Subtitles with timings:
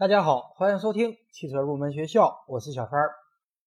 [0.00, 3.02] 大家好，欢迎收听汽车入门学校，我是小川。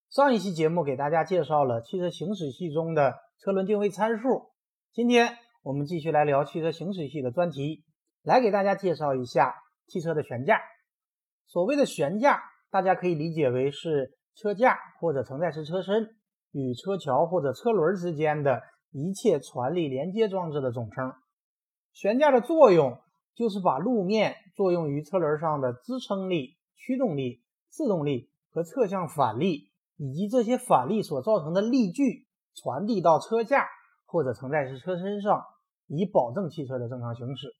[0.09, 4.49] 上一期节目给大家介绍了汽车行驶系中的车轮定位参数，
[4.93, 7.83] 今天我们继续来聊汽车行驶系的专题，
[8.23, 9.53] 来给大家介绍一下
[9.85, 10.59] 汽车的悬架。
[11.45, 12.41] 所谓的悬架，
[12.71, 16.15] 大家可以理解为是车架或者承载式车身
[16.51, 21.13] 与车桥或者车轮之间的一切传力连接装置的总称。
[21.91, 22.97] 悬架的作用。
[23.35, 33.67] 就是把路面作用于车轮上的支撑力、驱动力、制动力和侧向反力，以及这些反力所造成的力矩传递到车架
[34.05, 35.43] 或者承载式车身上，
[35.87, 37.55] 以保证汽车的正常行驶。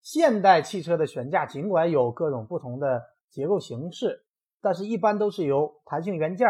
[0.00, 4.24] 现代汽车的悬架尽管有各种不同的结构形式，
[4.62, 6.48] 但是一般都是由弹性元件、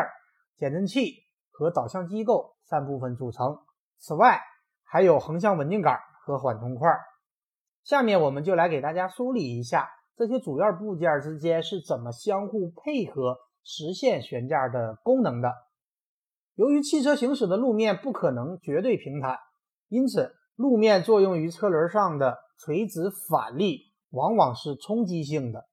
[0.57, 3.59] 减震器和导向机构三部分组成。
[3.97, 4.41] 此外，
[4.85, 6.89] 还有横向稳定杆和缓冲块。
[7.89, 15.55] 下面我们就来给大家梳理一下这些主要部件之间是怎么相互配合实现悬架的功能的。
[16.55, 19.39] 由于汽车行驶的路面不可能绝对平坦，
[19.89, 25.65] 因此路面作用于车轮上的垂直反力往往是冲击性的，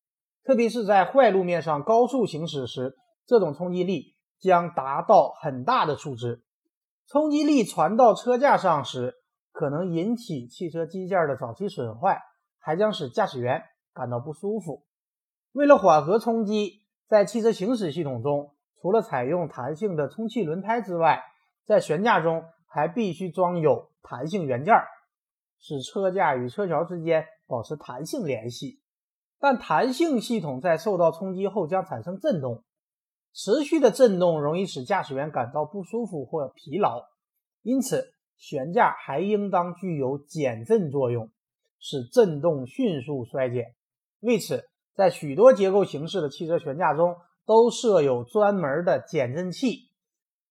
[0.46, 6.46] 特别是在坏路面上高速行驶时，这种冲击力将达到很大的数值。
[7.08, 9.15] 冲击力传到车架上时，
[9.56, 12.22] 可能引起汽车机件的早期损坏，
[12.60, 14.84] 还将使驾驶员感到不舒服。
[15.54, 21.24] 为了缓和冲击，在汽车行驶系统中，除了采用弹性的充气轮胎之外，
[21.64, 24.76] 在悬架中还必须装有弹性元件，
[25.58, 28.82] 使车架与车桥之间保持弹性联系。
[29.40, 32.66] 但弹性系统在受到冲击后将产生震动，
[33.32, 37.06] 持续的震动容易使驾驶员感到不舒服或疲劳，
[37.62, 38.15] 因此。
[38.38, 41.32] 悬架还应当具有减震作用，
[41.80, 43.74] 使振动迅速衰减。
[44.20, 49.90] 为此，在许多结构形式的汽车悬架中都设有专门的减震器。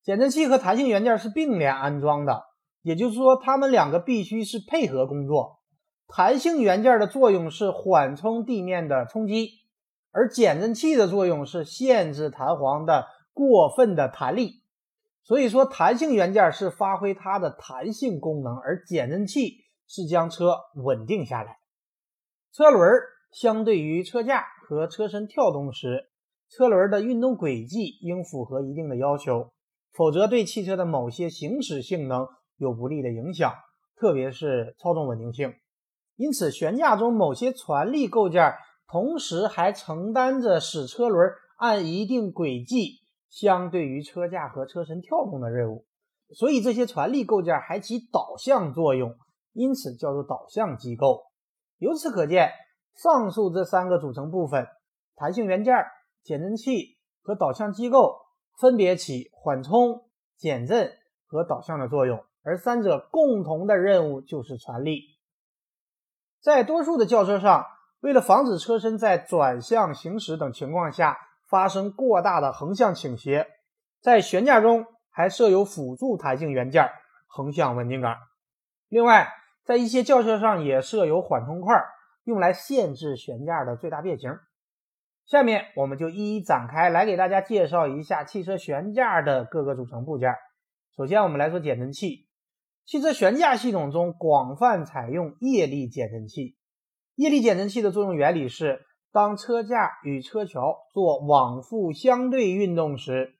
[0.02, 2.42] 减震器和弹性元件是并联安装的，
[2.82, 5.60] 也就是说，它们两个必须是配合工作。
[6.06, 9.50] 弹性元件的作用是缓冲地面的冲击，
[10.12, 14.63] 而减震器的作用是限制弹簧的过分的弹力。
[15.24, 21.56] 所以说，弹性元件是发挥它的弹性功能，而减震器是将车稳定下来。
[22.52, 22.86] 车轮
[23.32, 26.10] 相对于车架和车身跳动时，
[26.50, 29.50] 车轮的运动轨迹应符合一定的要求，
[29.92, 33.54] 否则对汽车的某些行驶性能有不利的影响，
[33.96, 35.54] 特别是操纵稳定性。
[36.16, 38.52] 因此，悬架中某些传力构件
[38.86, 43.00] 同时还承担着使车轮按一定轨迹。
[43.34, 45.84] 相对于车架和车身跳动的任务，
[46.36, 49.16] 所以这些传力构件还起导向作用，
[49.52, 51.24] 因此叫做导向机构。
[51.78, 52.52] 由此可见，
[52.94, 54.68] 上述这三个组成部分——
[55.16, 55.74] 弹性元件、
[56.22, 58.20] 减震器和导向机构，
[58.60, 60.92] 分别起缓冲、减震
[61.26, 65.00] 和导向的作用，而三者共同的任务就是传力。
[66.40, 67.66] 在多数的轿车上，
[67.98, 71.18] 为了防止车身在转向行驶等情况下，
[71.54, 73.46] 发生过大的横向倾斜，
[74.00, 76.90] 在悬架中还设有辅助弹性元件
[77.28, 78.16] 横向稳定杆。
[78.88, 79.28] 另外，
[79.62, 81.80] 在一些轿车上也设有缓冲块，
[82.24, 84.36] 用来限制悬架的最大变形。
[85.26, 90.34] 下面我们就一一展开来给大家介绍一下汽车悬架的各个组成部件。
[90.96, 92.26] 首先，我们来说减震器。
[92.84, 96.56] 汽车悬架系统中广泛采用液力减震器。
[97.14, 98.84] 液力减震器的作用原理是。
[99.14, 103.36] 当车架与车桥做往复相对运动时，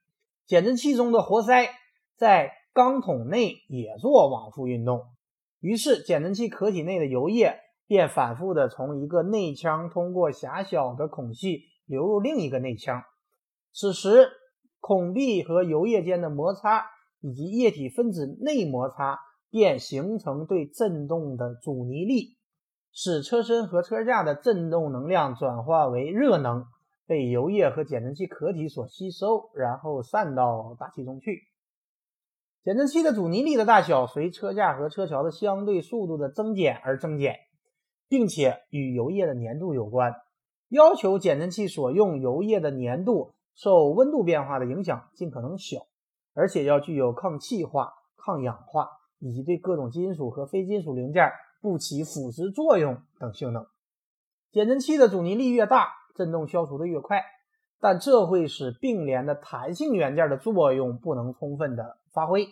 [0.46, 1.68] 减震器中的活塞
[2.16, 5.02] 在钢筒内也做往复运动，
[5.58, 7.58] 于是减震器壳体内的油液
[7.88, 13.02] 便反复的从一个内腔通过狭小的孔隙流入另一个内腔。
[13.72, 14.28] 此时，
[14.78, 16.84] 孔壁和油液间的摩擦
[17.20, 19.18] 以及液体分子内摩擦
[19.50, 22.36] 便形成对振动的阻尼力。
[22.96, 26.64] 使车身和车架的振动能量转化为热能，
[27.08, 31.42] 被油液和减震器壳体所吸收，然后散到大气中去。
[32.62, 37.34] 减震器的阻尼力的大小随车架和车桥的相对速度的增减而增减，
[38.08, 40.14] 并且与油液的粘度有关。
[40.68, 45.80] 要求减震器所用油液的粘度受温度变化的影响尽可能小，
[46.32, 48.88] 而且要具有抗气化、抗氧化
[49.18, 51.28] 以及对各种金属和非金属零件。
[51.64, 53.66] 不起腐蚀作用等性能，
[54.52, 57.24] 减震器的阻尼力越大，振动消除的越快，
[57.80, 62.48] 但这会使并联的弹性元件的作用不能充分的发挥。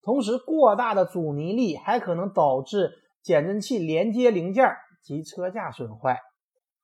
[0.00, 2.90] 同时，过大的阻尼力还可能导致
[3.20, 4.64] 减震器连接零件
[5.02, 6.18] 及车架损坏。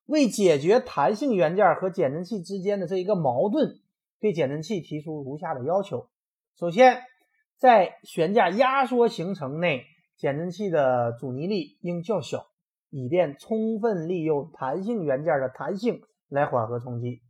[0.05, 3.81] 为解决弹性元件和减震器之间的这一个矛盾，
[4.20, 6.11] 对减震器提出如下的要求：
[6.58, 7.05] 首先，
[7.56, 12.46] 在悬架压缩行程内，减震器的阻尼力应较小，
[12.90, 17.22] 以便充分利用弹性元件的弹性来缓和冲击。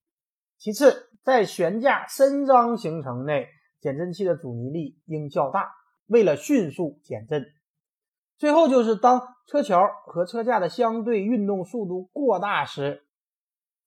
[0.59, 3.49] 其次，在悬架伸张行程内，
[3.81, 5.73] 减震器的阻尼力应较大，
[6.07, 7.47] 为了迅速减震。
[8.37, 13.05] 最后就是当车桥和车架的相对运动速度过大时，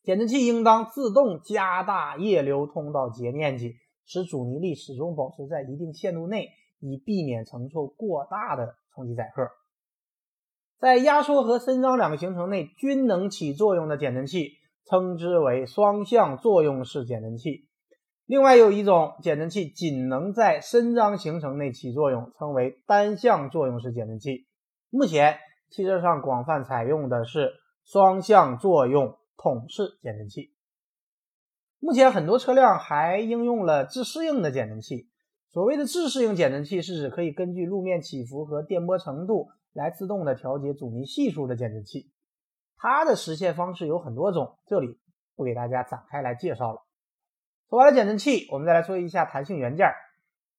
[0.03, 6.49] 减震器应当自动加大液流通道截面积，使阻尼力始终保持在一定限度内，
[6.79, 9.47] 以避免承受过大的冲击载荷。
[10.79, 14.53] 在压缩和伸张两个行程内均能起作用的减震器，
[14.85, 17.67] 称之为双向作用式减震器。
[18.25, 24.47] 另外有一种减震器仅能在伸张行程内起作用，称为单向作用式减震器。
[24.89, 25.37] 目前
[25.69, 27.53] 汽车上广泛采用的是
[27.85, 30.53] 双向作用筒式减震器。
[31.79, 35.07] 目前很多车辆还应用了自适应的减震器。
[35.57, 42.11] 所谓的自适应减震器，是指可以根据路面起伏和颠簸程度来自动的调节阻尼系数的减震器。
[42.77, 44.99] 它的实现方式有很多种，这里
[45.35, 46.83] 不给大家展开来介绍了。
[47.71, 49.87] 说完了减震器，我们再来说一下弹性元件。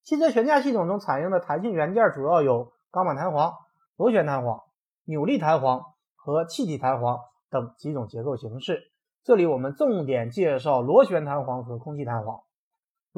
[0.03, 3.53] 汽车悬架系统中采用的弹性元件主要有钢板弹簧、
[3.95, 4.63] 螺旋弹簧、
[5.05, 5.81] 扭力弹簧
[6.13, 7.19] 和气体弹簧
[7.49, 8.91] 等几种结构形式。
[9.23, 12.41] 这里我们重点介绍螺旋弹簧和空气弹簧。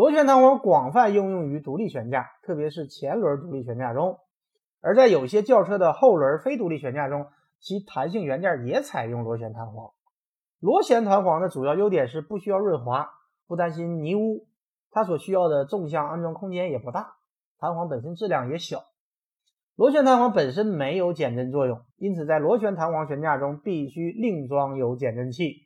[0.01, 4.15] 螺旋弹簧广泛应用于独立悬架，特别是前轮独立悬架中；
[4.81, 7.27] 而在有些轿车的后轮非独立悬架中，
[7.59, 9.92] 其弹性元件也采用螺旋弹簧。
[10.59, 13.12] 螺旋弹簧的主要优点是不需要润滑。
[13.45, 14.48] 不担心泥污，
[14.89, 17.13] 它所需要的纵向安装空间也不大，
[17.59, 18.86] 弹簧本身质量也小。
[19.75, 25.57] 螺旋弹簧本身没有减震作用，因此在螺旋弹簧悬架中必须另装有减震器。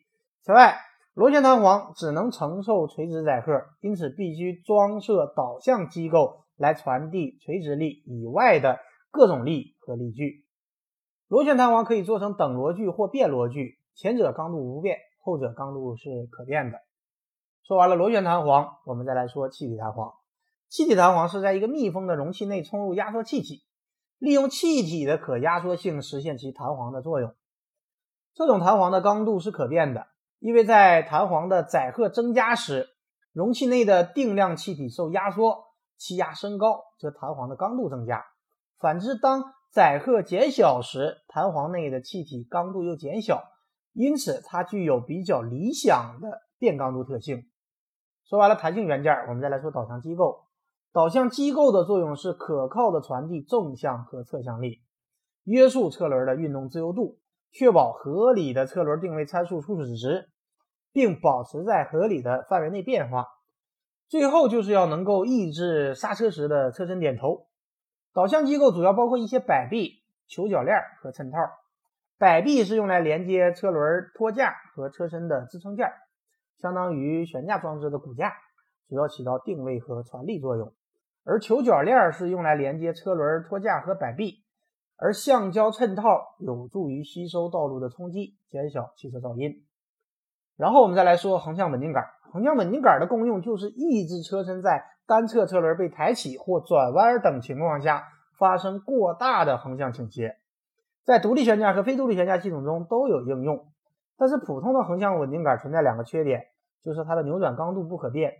[0.42, 0.76] 此外，
[1.16, 8.80] 螺旋弹簧只能承受垂直载荷，因此必须装设导向机构来传递垂直力以外的
[9.12, 10.44] 各种力和力矩。
[11.30, 16.80] 螺旋弹簧可以做成等螺距或变螺距，前者刚度不变，后者刚度是可变的。
[17.64, 20.12] 说完了螺旋弹簧，我们再来说气体弹簧。
[20.68, 23.64] 气体弹簧是在一个密封的容器内充入压缩气体，
[24.18, 27.34] 利用气体的可压缩性实现其弹簧的作用。
[28.34, 30.08] 这种弹簧的刚度是可变的，
[30.40, 32.88] 因为在弹簧的载荷增加时，
[33.34, 35.66] 容器内的定量气体受压缩，
[35.98, 38.24] 气压升高，则弹簧的刚度增加。
[38.78, 43.44] 反之，当载荷减小时，弹簧内的气体刚度又减小，
[43.94, 47.50] 因此它具有比较理想的变刚度特性。
[48.28, 50.46] 说完了弹性元件，我们再来说导向机构。
[50.92, 54.82] 导向机构的作用是可靠的传递纵向和侧向力，
[55.44, 57.20] 约束车轮的运动自由度，
[57.58, 60.28] 确保合理的车轮定位参数初始值，
[60.92, 63.28] 并保持在合理的范围内变化。
[64.10, 67.48] 最后就是要能够抑制刹车时的车身点头。
[68.14, 71.38] 导向机构主要包括一些摆臂、球铰链和衬套。
[72.18, 75.90] 摆臂是用来连接车轮托架和车身的支撑件。
[76.58, 78.34] 相当于悬架装置的骨架，
[78.90, 80.68] 主要起到定位和传力作用；
[81.24, 84.45] 而球铰链是用来连接车轮托架和摆臂，
[84.98, 89.66] 而橡胶衬套有助于吸收道路的冲击，减小汽车噪音。
[90.56, 92.06] 然后我们再来说横向稳定杆。
[92.32, 98.04] 横向稳定杆的功用就是抑制车身在单侧车轮被抬起或转弯等情况下
[98.38, 100.38] 发生过大的横向倾斜，
[101.04, 103.68] 在独立悬架和非独立悬架系统中都有应用。
[104.18, 106.48] 但是普通的横向稳定杆存在两个缺点，
[106.84, 108.34] 就是它的扭转刚度不可变。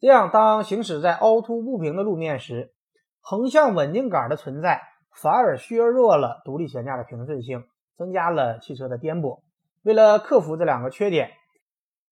[0.00, 2.72] 这样，当行驶在凹凸不平的路面时，
[3.20, 4.80] 横向稳定杆的存在
[5.20, 7.64] 反而削弱了独立悬架的平顺性，
[7.96, 9.40] 增加了汽车的颠簸。
[9.82, 11.30] 为了克服这两个缺点，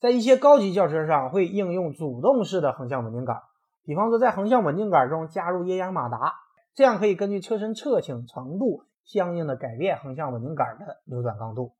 [0.00, 3.42] 在一些高级轿车上会应用主动式的横向稳定杆，
[3.84, 6.34] 比方说在横向稳定杆中加入液压马达，
[6.74, 11.74] 这样可以根据车身侧倾程度相应的改变横向稳定杆的扭转刚度。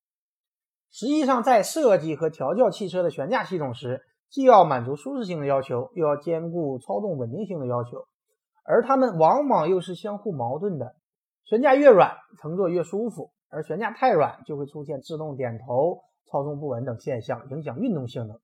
[0.93, 8.07] 实际上，在设计和调教汽车的悬架系统时，既要满足舒适性的要求，又要兼顾操纵稳定性的要求，
[8.65, 10.95] 而它们往往又是相互矛盾的。
[11.47, 18.39] 悬架越软，乘坐越舒服；而悬架太软，就会出现制动点头、操纵不稳等现象，影响运动性能。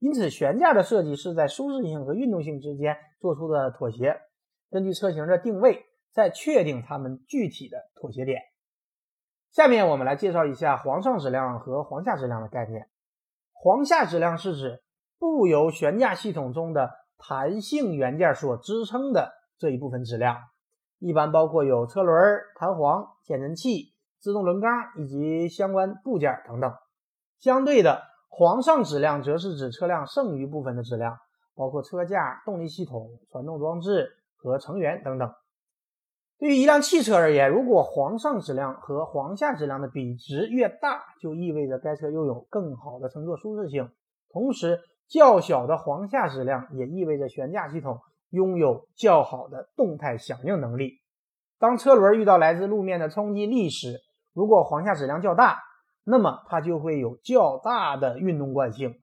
[0.00, 4.20] 因此，悬架的设计是在舒适性和运动性之间做出的妥协，
[4.70, 8.42] 根据车型的定位，再确定它们具体的妥协点。
[9.50, 12.88] 下面我们来介绍一下簧上质量和簧下质量的概念。
[13.52, 14.82] 簧下质量是指
[15.18, 20.36] 不由悬架系统中的弹性元件所支撑的这一部分质量，
[20.98, 22.16] 一般包括有车轮、
[22.56, 26.72] 弹簧、减震器、自动轮缸以及相关部件等等。
[27.38, 31.16] 相对的，簧上质量则是指车辆剩余部分的质量，
[31.54, 35.32] 包括车架、动力系统、传动装置和成员等等。
[36.38, 43.90] 对于一辆汽车而言，如果簧上质量和簧下质量的比值越大，就意味着该车拥有更好的乘坐舒适性。
[44.30, 48.00] 同时，较小的黄下质量也意味着悬架系统
[48.30, 51.00] 拥有较好的动态响应能力。
[51.58, 54.00] 当车轮遇到来自路面的冲击力时，
[54.32, 55.58] 如果簧下质量较大，
[56.04, 58.94] 那么它就会有较大的运动惯性，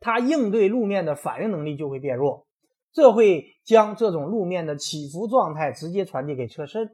[0.00, 2.46] 它应对路面的反应能力就会变弱。
[2.92, 6.90] 这会将这种路面的起伏状态直接传递给车身。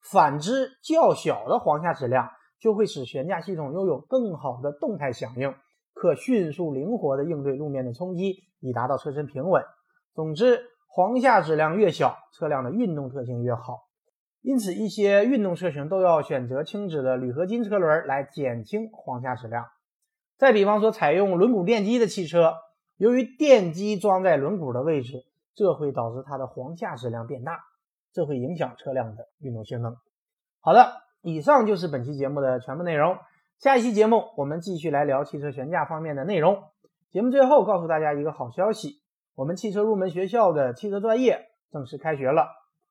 [0.00, 2.28] 反之，较小的簧下质量
[2.58, 5.54] 就会使悬架系统拥有更好的动态响应，
[5.94, 9.62] 可迅速灵活地应对路面的冲击，以达到车身平稳。
[10.14, 10.60] 总之，
[10.94, 13.88] 簧下质量越小，车辆的运动特性越好。
[14.42, 19.64] 因此，一些运动车型都要选择轻质的铝合金车轮来减轻簧下质量。
[20.36, 22.54] 再比方说，采用轮毂电机的汽车。
[22.98, 27.58] 由于电机装在轮毂的位置，这会导致它的簧下质量变大，
[28.12, 29.96] 这会影响车辆的运动性能。
[30.60, 33.16] 好的，以上就是本期节目的全部内容。
[33.58, 36.62] 下一期节目我们继续来聊汽车悬架方面的内容。
[37.10, 39.01] 节目最后告诉大家一个好消息，
[39.34, 42.48] 我们汽车入门学校的汽车专业正式开学了。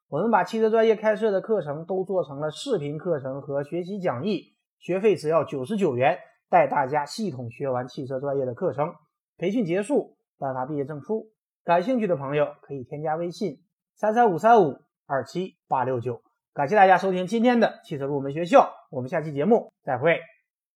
[0.09, 6.17] 我们把汽车专业开设的课程都做成了视频课程和学习讲义，学费只要九十九元，
[6.49, 8.93] 带大家系统学完汽车专业的课程。
[9.37, 11.31] 培训结束，颁发毕业证书。
[11.63, 13.59] 感兴趣的朋友可以添加微信
[13.95, 16.21] 三三五三五二七八六九。
[16.53, 20.19] 感谢大家收听今天的汽车入门学校，我们下期节目再会。